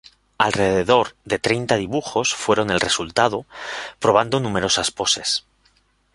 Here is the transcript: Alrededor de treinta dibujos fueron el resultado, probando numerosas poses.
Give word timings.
Alrededor 0.39 1.15
de 1.25 1.37
treinta 1.37 1.75
dibujos 1.75 2.33
fueron 2.33 2.71
el 2.71 2.79
resultado, 2.79 3.45
probando 3.99 4.39
numerosas 4.39 4.89
poses. 4.89 5.45